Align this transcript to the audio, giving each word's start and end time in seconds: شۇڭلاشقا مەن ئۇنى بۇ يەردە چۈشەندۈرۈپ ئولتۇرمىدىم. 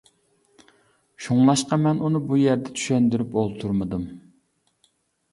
شۇڭلاشقا 1.25 1.77
مەن 1.81 1.99
ئۇنى 2.07 2.21
بۇ 2.31 2.39
يەردە 2.43 2.71
چۈشەندۈرۈپ 2.79 3.37
ئولتۇرمىدىم. 3.41 4.09